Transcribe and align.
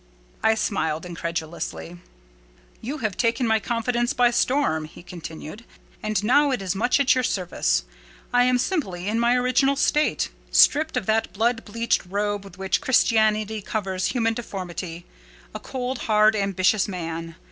I 0.41 0.55
smiled 0.55 1.05
incredulously. 1.05 1.99
"You 2.81 2.97
have 3.05 3.15
taken 3.15 3.45
my 3.45 3.59
confidence 3.59 4.13
by 4.13 4.31
storm," 4.31 4.85
he 4.85 5.03
continued, 5.03 5.63
"and 6.01 6.23
now 6.23 6.49
it 6.49 6.59
is 6.59 6.73
much 6.73 6.99
at 6.99 7.13
your 7.13 7.23
service. 7.23 7.83
I 8.33 8.45
am 8.45 8.57
simply, 8.57 9.07
in 9.07 9.19
my 9.19 9.35
original 9.35 9.75
state—stripped 9.75 10.97
of 10.97 11.05
that 11.05 11.31
blood 11.33 11.63
bleached 11.65 12.01
robe 12.09 12.43
with 12.43 12.57
which 12.57 12.81
Christianity 12.81 13.61
covers 13.61 14.07
human 14.07 14.33
deformity—a 14.33 15.59
cold, 15.59 15.99
hard, 15.99 16.35
ambitious 16.35 16.87
man. 16.87 17.35